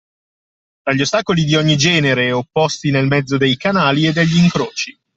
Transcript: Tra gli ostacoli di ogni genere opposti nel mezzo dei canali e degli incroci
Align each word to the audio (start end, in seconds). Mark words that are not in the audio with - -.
Tra 0.81 0.93
gli 0.95 1.01
ostacoli 1.01 1.43
di 1.43 1.53
ogni 1.53 1.77
genere 1.77 2.31
opposti 2.31 2.89
nel 2.89 3.05
mezzo 3.05 3.37
dei 3.37 3.55
canali 3.55 4.07
e 4.07 4.13
degli 4.13 4.37
incroci 4.37 4.99